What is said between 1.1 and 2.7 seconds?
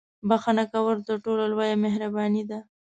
ټولو لویه مهرباني ده.